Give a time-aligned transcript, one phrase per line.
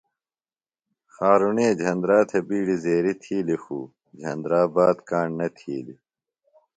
[1.13, 3.79] خارُݨے جھندرا تھےۡ بِیڈیۡ زیریۡ تِھیلیۡ خُو
[4.19, 5.99] جھندرا بات کاݨ نہ تِھیلیۡ۔